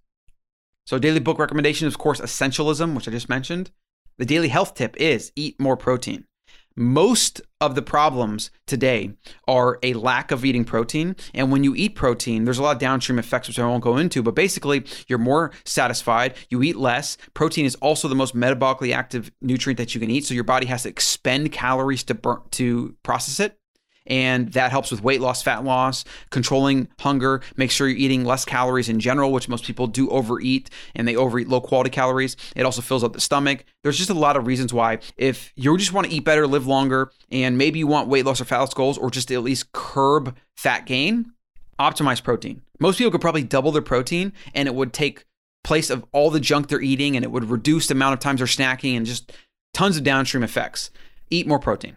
So 0.86 1.00
daily 1.00 1.18
book 1.18 1.40
recommendation 1.40 1.88
is 1.88 1.94
of 1.94 1.98
course 1.98 2.20
essentialism, 2.20 2.94
which 2.94 3.08
I 3.08 3.10
just 3.10 3.28
mentioned. 3.28 3.72
The 4.18 4.26
daily 4.26 4.48
health 4.48 4.74
tip 4.74 4.96
is 4.96 5.32
eat 5.34 5.58
more 5.58 5.76
protein. 5.76 6.26
Most 6.76 7.40
of 7.60 7.74
the 7.74 7.82
problems 7.82 8.50
today 8.66 9.12
are 9.46 9.78
a 9.82 9.92
lack 9.94 10.30
of 10.30 10.44
eating 10.44 10.64
protein. 10.64 11.16
And 11.34 11.52
when 11.52 11.62
you 11.62 11.74
eat 11.74 11.94
protein, 11.94 12.44
there's 12.44 12.58
a 12.58 12.62
lot 12.62 12.76
of 12.76 12.78
downstream 12.78 13.18
effects, 13.18 13.48
which 13.48 13.58
I 13.58 13.66
won't 13.66 13.82
go 13.82 13.98
into, 13.98 14.22
but 14.22 14.34
basically, 14.34 14.84
you're 15.06 15.18
more 15.18 15.52
satisfied, 15.64 16.34
you 16.48 16.62
eat 16.62 16.76
less. 16.76 17.18
Protein 17.34 17.66
is 17.66 17.74
also 17.76 18.08
the 18.08 18.14
most 18.14 18.34
metabolically 18.34 18.94
active 18.94 19.30
nutrient 19.42 19.78
that 19.78 19.94
you 19.94 20.00
can 20.00 20.10
eat. 20.10 20.24
So 20.24 20.34
your 20.34 20.44
body 20.44 20.66
has 20.66 20.84
to 20.84 20.88
expend 20.88 21.52
calories 21.52 22.02
to 22.04 22.14
burn, 22.14 22.40
to 22.52 22.96
process 23.02 23.40
it 23.40 23.59
and 24.06 24.52
that 24.52 24.70
helps 24.70 24.90
with 24.90 25.02
weight 25.02 25.20
loss, 25.20 25.42
fat 25.42 25.64
loss, 25.64 26.04
controlling 26.30 26.88
hunger. 26.98 27.42
Make 27.56 27.70
sure 27.70 27.88
you're 27.88 27.98
eating 27.98 28.24
less 28.24 28.44
calories 28.44 28.88
in 28.88 29.00
general, 29.00 29.32
which 29.32 29.48
most 29.48 29.64
people 29.64 29.86
do 29.86 30.08
overeat 30.10 30.70
and 30.94 31.06
they 31.06 31.16
overeat 31.16 31.48
low 31.48 31.60
quality 31.60 31.90
calories. 31.90 32.36
It 32.56 32.64
also 32.64 32.82
fills 32.82 33.04
up 33.04 33.12
the 33.12 33.20
stomach. 33.20 33.64
There's 33.82 33.98
just 33.98 34.10
a 34.10 34.14
lot 34.14 34.36
of 34.36 34.46
reasons 34.46 34.72
why, 34.72 34.98
if 35.16 35.52
you 35.56 35.76
just 35.76 35.92
want 35.92 36.08
to 36.08 36.12
eat 36.12 36.24
better, 36.24 36.46
live 36.46 36.66
longer, 36.66 37.12
and 37.30 37.56
maybe 37.56 37.78
you 37.78 37.86
want 37.86 38.08
weight 38.08 38.24
loss 38.24 38.40
or 38.40 38.44
fat 38.44 38.58
loss 38.58 38.74
goals, 38.74 38.98
or 38.98 39.10
just 39.10 39.30
at 39.30 39.42
least 39.42 39.72
curb 39.72 40.36
fat 40.56 40.86
gain, 40.86 41.32
optimize 41.78 42.22
protein. 42.22 42.62
Most 42.78 42.98
people 42.98 43.10
could 43.10 43.20
probably 43.20 43.42
double 43.42 43.72
their 43.72 43.82
protein 43.82 44.32
and 44.54 44.68
it 44.68 44.74
would 44.74 44.92
take 44.92 45.24
place 45.64 45.90
of 45.90 46.04
all 46.12 46.30
the 46.30 46.40
junk 46.40 46.68
they're 46.68 46.80
eating 46.80 47.16
and 47.16 47.24
it 47.24 47.30
would 47.30 47.44
reduce 47.44 47.86
the 47.86 47.94
amount 47.94 48.14
of 48.14 48.20
times 48.20 48.38
they're 48.40 48.46
snacking 48.46 48.96
and 48.96 49.06
just 49.06 49.32
tons 49.72 49.96
of 49.96 50.04
downstream 50.04 50.42
effects. 50.42 50.90
Eat 51.30 51.46
more 51.46 51.58
protein. 51.58 51.96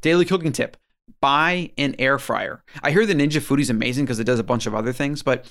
Daily 0.00 0.24
cooking 0.24 0.52
tip 0.52 0.76
buy 1.20 1.70
an 1.78 1.96
air 1.98 2.18
fryer. 2.18 2.62
I 2.82 2.90
hear 2.90 3.06
the 3.06 3.14
Ninja 3.14 3.40
Foodi 3.40 3.60
is 3.60 3.70
amazing 3.70 4.04
because 4.04 4.20
it 4.20 4.24
does 4.24 4.38
a 4.38 4.44
bunch 4.44 4.66
of 4.66 4.74
other 4.74 4.92
things, 4.92 5.22
but 5.22 5.46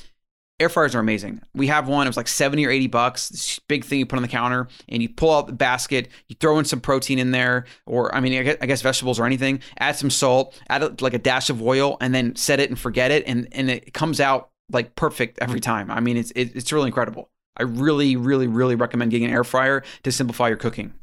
air 0.59 0.69
fryers 0.69 0.95
are 0.95 0.99
amazing. 0.99 1.41
We 1.53 1.67
have 1.67 1.87
one, 1.87 2.07
it 2.07 2.09
was 2.09 2.17
like 2.17 2.27
70 2.27 2.65
or 2.65 2.69
80 2.69 2.87
bucks, 2.87 3.29
this 3.29 3.59
big 3.59 3.85
thing 3.85 3.99
you 3.99 4.05
put 4.05 4.17
on 4.17 4.23
the 4.23 4.27
counter, 4.27 4.67
and 4.89 5.01
you 5.01 5.09
pull 5.09 5.35
out 5.35 5.47
the 5.47 5.53
basket, 5.53 6.09
you 6.27 6.35
throw 6.39 6.59
in 6.59 6.65
some 6.65 6.81
protein 6.81 7.19
in 7.19 7.31
there, 7.31 7.65
or 7.85 8.13
I 8.15 8.19
mean, 8.19 8.47
I 8.61 8.65
guess, 8.65 8.81
vegetables 8.81 9.19
or 9.19 9.25
anything, 9.25 9.61
add 9.79 9.95
some 9.95 10.09
salt, 10.09 10.59
add 10.69 11.01
like 11.01 11.13
a 11.13 11.19
dash 11.19 11.49
of 11.49 11.61
oil, 11.61 11.97
and 12.01 12.13
then 12.13 12.35
set 12.35 12.59
it 12.59 12.69
and 12.69 12.79
forget 12.79 13.11
it, 13.11 13.23
and, 13.27 13.47
and 13.51 13.69
it 13.69 13.93
comes 13.93 14.19
out 14.19 14.49
like 14.71 14.95
perfect 14.95 15.39
every 15.41 15.59
time. 15.59 15.91
I 15.91 15.99
mean, 15.99 16.17
it's, 16.17 16.31
it, 16.31 16.55
it's 16.55 16.71
really 16.71 16.87
incredible. 16.87 17.29
I 17.57 17.63
really, 17.63 18.15
really, 18.15 18.47
really 18.47 18.75
recommend 18.75 19.11
getting 19.11 19.27
an 19.27 19.33
air 19.33 19.43
fryer 19.43 19.83
to 20.03 20.11
simplify 20.11 20.47
your 20.47 20.57
cooking. 20.57 20.93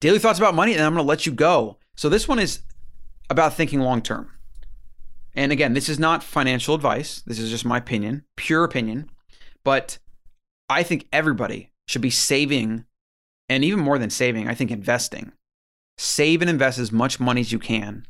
Daily 0.00 0.18
thoughts 0.18 0.38
about 0.38 0.54
money, 0.54 0.74
and 0.74 0.82
I'm 0.82 0.92
going 0.92 1.04
to 1.04 1.08
let 1.08 1.26
you 1.26 1.32
go. 1.32 1.78
So 1.96 2.08
this 2.08 2.28
one 2.28 2.38
is 2.38 2.60
about 3.30 3.54
thinking 3.54 3.80
long 3.80 4.02
term. 4.02 4.30
And 5.34 5.50
again, 5.52 5.74
this 5.74 5.88
is 5.88 5.98
not 5.98 6.22
financial 6.22 6.74
advice. 6.74 7.22
This 7.26 7.38
is 7.38 7.50
just 7.50 7.64
my 7.64 7.78
opinion, 7.78 8.24
pure 8.36 8.64
opinion. 8.64 9.10
But 9.64 9.98
I 10.68 10.82
think 10.82 11.08
everybody 11.12 11.70
should 11.86 12.02
be 12.02 12.10
saving, 12.10 12.84
and 13.48 13.64
even 13.64 13.80
more 13.80 13.98
than 13.98 14.10
saving, 14.10 14.48
I 14.48 14.54
think 14.54 14.70
investing. 14.70 15.32
Save 15.98 16.40
and 16.40 16.50
invest 16.50 16.78
as 16.78 16.92
much 16.92 17.20
money 17.20 17.40
as 17.40 17.52
you 17.52 17.58
can. 17.58 18.06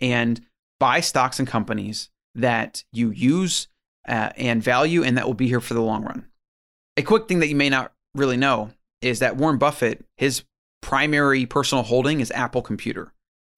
And 0.00 0.40
buy 0.78 1.00
stocks 1.00 1.38
and 1.38 1.48
companies 1.48 2.10
that 2.34 2.84
you 2.92 3.10
use 3.10 3.68
uh, 4.06 4.30
and 4.36 4.62
value 4.62 5.02
and 5.02 5.16
that 5.16 5.26
will 5.26 5.34
be 5.34 5.48
here 5.48 5.60
for 5.60 5.74
the 5.74 5.82
long 5.82 6.04
run. 6.04 6.26
A 6.96 7.02
quick 7.02 7.28
thing 7.28 7.40
that 7.40 7.48
you 7.48 7.56
may 7.56 7.68
not 7.68 7.92
really 8.14 8.36
know 8.36 8.70
is 9.00 9.18
that 9.18 9.36
Warren 9.36 9.58
Buffett, 9.58 10.04
his 10.16 10.44
primary 10.80 11.46
personal 11.46 11.84
holding 11.84 12.20
is 12.20 12.30
Apple 12.30 12.62
Computer. 12.62 13.12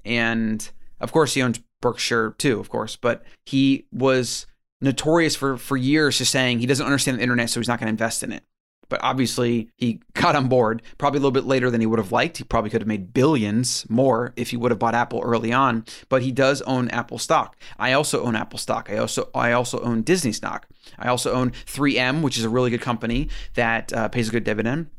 And 0.04 0.69
of 1.00 1.12
course, 1.12 1.35
he 1.35 1.42
owns 1.42 1.61
Berkshire 1.80 2.35
too, 2.38 2.61
of 2.61 2.69
course, 2.69 2.97
but 2.97 3.23
he 3.47 3.87
was 3.92 4.47
notorious 4.80 5.37
for, 5.37 5.57
for 5.57 5.76
years 5.76 6.19
just 6.19 6.33
saying 6.33 6.59
he 6.59 6.66
doesn't 6.66 6.85
understand 6.85 7.19
the 7.19 7.23
internet, 7.23 7.50
so 7.50 7.61
he's 7.61 7.69
not 7.69 7.78
going 7.78 7.87
to 7.87 7.90
invest 7.90 8.23
in 8.23 8.33
it 8.33 8.45
but 8.90 9.00
obviously 9.02 9.71
he 9.78 10.02
got 10.12 10.37
on 10.37 10.49
board 10.49 10.83
probably 10.99 11.16
a 11.16 11.21
little 11.21 11.30
bit 11.30 11.45
later 11.45 11.71
than 11.71 11.80
he 11.80 11.87
would 11.87 11.99
have 11.99 12.12
liked. 12.12 12.37
He 12.37 12.45
probably 12.45 12.69
could 12.69 12.83
have 12.83 12.88
made 12.88 13.14
billions 13.14 13.88
more 13.88 14.35
if 14.37 14.50
he 14.50 14.59
would 14.59 14.71
have 14.71 14.78
bought 14.78 14.95
Apple 14.95 15.23
early 15.25 15.52
on, 15.52 15.87
but 16.11 16.21
he 16.21 16.30
does 16.30 16.61
own 16.62 16.90
Apple 16.90 17.16
stock. 17.16 17.57
I 17.78 17.95
also 17.95 18.23
own 18.23 18.37
Apple 18.37 18.59
stock. 18.59 18.90
I 18.90 18.99
also 18.99 19.30
I 19.35 19.52
also 19.52 19.80
own 19.80 20.02
Disney 20.02 20.33
stock. 20.33 20.69
I 20.99 21.09
also 21.09 21.33
own 21.33 21.52
3M, 21.52 22.21
which 22.21 22.37
is 22.37 22.45
a 22.45 22.50
really 22.50 22.71
good 22.71 22.83
company 22.83 23.28
that 23.54 23.92
uh, 23.95 24.09
pays 24.09 24.28
a 24.28 24.33
good 24.33 24.45
dividend. 24.45 24.90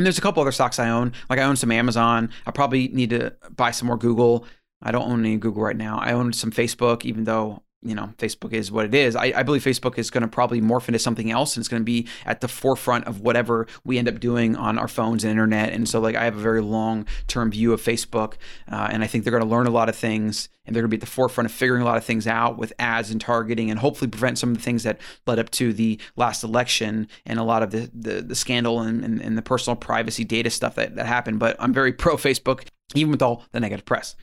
And 0.00 0.06
there's 0.06 0.16
a 0.16 0.22
couple 0.22 0.40
other 0.40 0.50
stocks 0.50 0.78
I 0.78 0.88
own. 0.88 1.12
Like 1.28 1.38
I 1.38 1.42
own 1.42 1.56
some 1.56 1.70
Amazon. 1.70 2.30
I 2.46 2.52
probably 2.52 2.88
need 2.88 3.10
to 3.10 3.34
buy 3.54 3.70
some 3.70 3.86
more 3.86 3.98
Google. 3.98 4.46
I 4.80 4.92
don't 4.92 5.06
own 5.06 5.26
any 5.26 5.36
Google 5.36 5.62
right 5.62 5.76
now. 5.76 5.98
I 5.98 6.12
own 6.12 6.32
some 6.32 6.50
Facebook, 6.50 7.04
even 7.04 7.24
though 7.24 7.64
you 7.82 7.94
know, 7.94 8.12
Facebook 8.18 8.52
is 8.52 8.70
what 8.70 8.84
it 8.84 8.94
is. 8.94 9.16
I, 9.16 9.32
I 9.36 9.42
believe 9.42 9.64
Facebook 9.64 9.96
is 9.98 10.10
going 10.10 10.22
to 10.22 10.28
probably 10.28 10.60
morph 10.60 10.88
into 10.88 10.98
something 10.98 11.30
else 11.30 11.56
and 11.56 11.62
it's 11.62 11.68
going 11.68 11.80
to 11.80 11.84
be 11.84 12.06
at 12.26 12.42
the 12.42 12.48
forefront 12.48 13.06
of 13.06 13.20
whatever 13.20 13.66
we 13.84 13.96
end 13.96 14.06
up 14.06 14.20
doing 14.20 14.54
on 14.54 14.78
our 14.78 14.88
phones 14.88 15.24
and 15.24 15.30
internet. 15.30 15.72
And 15.72 15.88
so, 15.88 15.98
like, 15.98 16.14
I 16.14 16.24
have 16.24 16.36
a 16.36 16.40
very 16.40 16.60
long 16.60 17.06
term 17.26 17.50
view 17.50 17.72
of 17.72 17.80
Facebook. 17.80 18.34
Uh, 18.70 18.88
and 18.90 19.02
I 19.02 19.06
think 19.06 19.24
they're 19.24 19.30
going 19.30 19.42
to 19.42 19.48
learn 19.48 19.66
a 19.66 19.70
lot 19.70 19.88
of 19.88 19.96
things 19.96 20.50
and 20.66 20.76
they're 20.76 20.82
going 20.82 20.90
to 20.90 20.96
be 20.96 20.98
at 20.98 21.00
the 21.00 21.06
forefront 21.06 21.46
of 21.46 21.52
figuring 21.52 21.80
a 21.80 21.86
lot 21.86 21.96
of 21.96 22.04
things 22.04 22.26
out 22.26 22.58
with 22.58 22.72
ads 22.78 23.10
and 23.10 23.18
targeting 23.18 23.70
and 23.70 23.80
hopefully 23.80 24.10
prevent 24.10 24.38
some 24.38 24.50
of 24.50 24.58
the 24.58 24.62
things 24.62 24.82
that 24.82 25.00
led 25.26 25.38
up 25.38 25.48
to 25.50 25.72
the 25.72 25.98
last 26.16 26.44
election 26.44 27.08
and 27.24 27.38
a 27.38 27.42
lot 27.42 27.62
of 27.62 27.70
the, 27.70 27.90
the, 27.94 28.20
the 28.20 28.34
scandal 28.34 28.80
and, 28.80 29.02
and, 29.02 29.22
and 29.22 29.38
the 29.38 29.42
personal 29.42 29.74
privacy 29.74 30.22
data 30.22 30.50
stuff 30.50 30.74
that, 30.74 30.96
that 30.96 31.06
happened. 31.06 31.38
But 31.38 31.56
I'm 31.58 31.72
very 31.72 31.94
pro 31.94 32.16
Facebook, 32.16 32.66
even 32.94 33.10
with 33.10 33.22
all 33.22 33.44
the 33.52 33.60
negative 33.60 33.86
press 33.86 34.16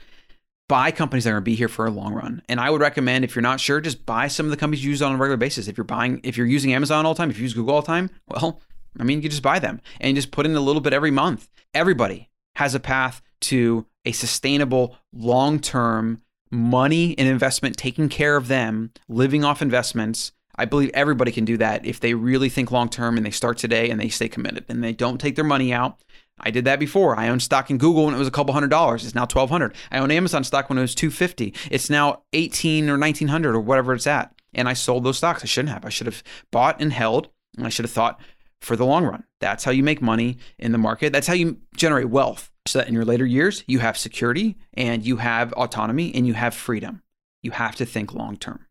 buy 0.67 0.91
companies 0.91 1.23
that 1.23 1.31
are 1.31 1.33
going 1.33 1.43
to 1.43 1.51
be 1.51 1.55
here 1.55 1.69
for 1.69 1.85
a 1.85 1.91
long 1.91 2.13
run. 2.13 2.41
And 2.49 2.59
I 2.59 2.69
would 2.69 2.81
recommend 2.81 3.23
if 3.23 3.35
you're 3.35 3.41
not 3.41 3.59
sure, 3.59 3.79
just 3.79 4.05
buy 4.05 4.27
some 4.27 4.45
of 4.45 4.49
the 4.49 4.57
companies 4.57 4.83
you 4.83 4.91
use 4.91 5.01
on 5.01 5.13
a 5.13 5.17
regular 5.17 5.37
basis. 5.37 5.67
If 5.67 5.77
you're 5.77 5.85
buying, 5.85 6.19
if 6.23 6.37
you're 6.37 6.47
using 6.47 6.73
Amazon 6.73 7.05
all 7.05 7.13
the 7.13 7.17
time, 7.17 7.29
if 7.29 7.37
you 7.37 7.43
use 7.43 7.53
Google 7.53 7.75
all 7.75 7.81
the 7.81 7.87
time, 7.87 8.09
well, 8.27 8.59
I 8.99 9.03
mean, 9.03 9.21
you 9.21 9.29
just 9.29 9.43
buy 9.43 9.59
them 9.59 9.81
and 10.01 10.15
just 10.15 10.31
put 10.31 10.45
in 10.45 10.55
a 10.55 10.61
little 10.61 10.81
bit 10.81 10.93
every 10.93 11.11
month. 11.11 11.47
Everybody 11.73 12.29
has 12.55 12.75
a 12.75 12.79
path 12.79 13.21
to 13.41 13.85
a 14.05 14.11
sustainable, 14.11 14.97
long 15.13 15.59
term 15.59 16.21
money 16.51 17.15
and 17.17 17.27
investment, 17.27 17.77
taking 17.77 18.09
care 18.09 18.35
of 18.35 18.47
them, 18.47 18.91
living 19.07 19.43
off 19.43 19.61
investments. 19.61 20.31
I 20.55 20.65
believe 20.65 20.89
everybody 20.93 21.31
can 21.31 21.45
do 21.45 21.57
that 21.57 21.85
if 21.85 21.99
they 21.99 22.15
really 22.15 22.49
think 22.49 22.71
long 22.71 22.89
term 22.89 23.15
and 23.15 23.25
they 23.25 23.31
start 23.31 23.57
today 23.57 23.89
and 23.89 23.99
they 23.99 24.09
stay 24.09 24.27
committed 24.27 24.65
and 24.67 24.83
they 24.83 24.93
don't 24.93 25.19
take 25.19 25.35
their 25.35 25.45
money 25.45 25.71
out 25.71 26.01
I 26.39 26.51
did 26.51 26.65
that 26.65 26.79
before. 26.79 27.17
I 27.17 27.29
owned 27.29 27.41
stock 27.41 27.69
in 27.69 27.77
Google 27.77 28.05
when 28.05 28.13
it 28.13 28.19
was 28.19 28.27
a 28.27 28.31
couple 28.31 28.53
hundred 28.53 28.69
dollars. 28.69 29.05
It's 29.05 29.15
now 29.15 29.25
twelve 29.25 29.49
hundred. 29.49 29.75
I 29.91 29.99
own 29.99 30.11
Amazon 30.11 30.43
stock 30.43 30.69
when 30.69 30.77
it 30.77 30.81
was 30.81 30.95
two 30.95 31.09
fifty. 31.09 31.53
It's 31.71 31.89
now 31.89 32.23
eighteen 32.33 32.89
or 32.89 32.97
nineteen 32.97 33.27
hundred 33.27 33.55
or 33.55 33.59
whatever 33.59 33.93
it's 33.93 34.07
at. 34.07 34.33
And 34.53 34.69
I 34.69 34.73
sold 34.73 35.03
those 35.03 35.17
stocks. 35.17 35.43
I 35.43 35.47
shouldn't 35.47 35.73
have. 35.73 35.85
I 35.85 35.89
should 35.89 36.07
have 36.07 36.23
bought 36.51 36.81
and 36.81 36.93
held. 36.93 37.29
And 37.57 37.65
I 37.65 37.69
should 37.69 37.85
have 37.85 37.91
thought 37.91 38.19
for 38.61 38.75
the 38.75 38.85
long 38.85 39.05
run. 39.05 39.23
That's 39.39 39.63
how 39.63 39.71
you 39.71 39.83
make 39.83 40.01
money 40.01 40.37
in 40.59 40.71
the 40.71 40.77
market. 40.77 41.11
That's 41.13 41.27
how 41.27 41.33
you 41.33 41.57
generate 41.75 42.09
wealth. 42.09 42.51
So 42.67 42.79
that 42.79 42.87
in 42.87 42.93
your 42.93 43.05
later 43.05 43.25
years 43.25 43.63
you 43.65 43.79
have 43.79 43.97
security 43.97 44.57
and 44.73 45.05
you 45.05 45.17
have 45.17 45.53
autonomy 45.53 46.13
and 46.13 46.27
you 46.27 46.33
have 46.33 46.53
freedom. 46.53 47.01
You 47.41 47.51
have 47.51 47.75
to 47.77 47.85
think 47.85 48.13
long 48.13 48.37
term. 48.37 48.66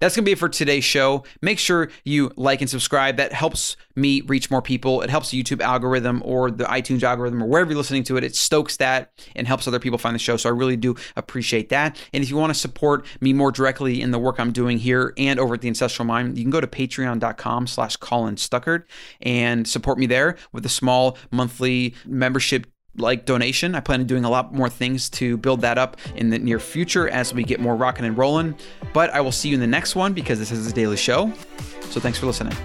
That's 0.00 0.16
going 0.16 0.24
to 0.24 0.28
be 0.28 0.32
it 0.32 0.38
for 0.38 0.48
today's 0.48 0.84
show. 0.84 1.24
Make 1.40 1.58
sure 1.58 1.90
you 2.04 2.32
like 2.36 2.60
and 2.60 2.70
subscribe. 2.70 3.16
That 3.16 3.32
helps 3.32 3.76
me 3.94 4.22
reach 4.22 4.50
more 4.50 4.62
people. 4.62 5.02
It 5.02 5.10
helps 5.10 5.30
the 5.30 5.42
YouTube 5.42 5.60
algorithm 5.60 6.22
or 6.24 6.50
the 6.50 6.64
iTunes 6.64 7.02
algorithm 7.02 7.42
or 7.42 7.46
wherever 7.46 7.70
you're 7.70 7.78
listening 7.78 8.04
to 8.04 8.16
it. 8.16 8.24
It 8.24 8.34
stokes 8.34 8.76
that 8.78 9.12
and 9.36 9.46
helps 9.46 9.68
other 9.68 9.78
people 9.78 9.98
find 9.98 10.14
the 10.14 10.18
show. 10.18 10.36
So 10.36 10.48
I 10.48 10.52
really 10.52 10.76
do 10.76 10.94
appreciate 11.16 11.68
that. 11.70 12.00
And 12.12 12.22
if 12.22 12.30
you 12.30 12.36
want 12.36 12.52
to 12.52 12.58
support 12.58 13.06
me 13.20 13.32
more 13.32 13.52
directly 13.52 14.00
in 14.00 14.10
the 14.10 14.18
work 14.18 14.38
I'm 14.38 14.52
doing 14.52 14.78
here 14.78 15.12
and 15.18 15.38
over 15.38 15.54
at 15.54 15.60
the 15.60 15.68
Ancestral 15.68 16.06
Mind, 16.06 16.38
you 16.38 16.44
can 16.44 16.50
go 16.50 16.60
to 16.60 16.66
patreon.com 16.66 17.66
slash 17.66 17.96
Colin 17.96 18.36
Stuckert 18.36 18.84
and 19.20 19.66
support 19.66 19.98
me 19.98 20.06
there 20.06 20.36
with 20.52 20.64
a 20.64 20.70
small 20.70 21.18
monthly 21.30 21.94
membership 22.06 22.66
like 22.96 23.24
donation. 23.24 23.74
I 23.74 23.80
plan 23.80 24.00
on 24.00 24.06
doing 24.06 24.24
a 24.24 24.30
lot 24.30 24.54
more 24.54 24.68
things 24.68 25.08
to 25.10 25.36
build 25.36 25.62
that 25.62 25.78
up 25.78 25.96
in 26.16 26.30
the 26.30 26.38
near 26.38 26.58
future 26.58 27.08
as 27.08 27.32
we 27.32 27.42
get 27.42 27.60
more 27.60 27.76
rocking 27.76 28.04
and 28.04 28.16
rolling. 28.16 28.56
But 28.92 29.10
I 29.10 29.20
will 29.20 29.32
see 29.32 29.48
you 29.48 29.54
in 29.54 29.60
the 29.60 29.66
next 29.66 29.94
one 29.94 30.12
because 30.12 30.38
this 30.38 30.52
is 30.52 30.66
a 30.66 30.72
daily 30.72 30.96
show. 30.96 31.32
So 31.90 32.00
thanks 32.00 32.18
for 32.18 32.26
listening. 32.26 32.56